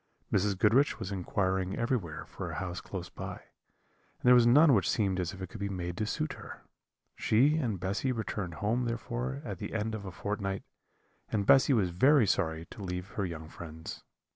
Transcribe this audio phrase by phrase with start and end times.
[0.33, 0.57] Mrs.
[0.57, 5.19] Goodriche was inquiring everywhere for a house close by, and there was none which seemed
[5.19, 6.63] as if it could be made to suit her.
[7.15, 10.63] She and Bessy returned home therefore at the end of a fortnight,
[11.31, 14.03] and Bessy was very sorry to leave her young friends.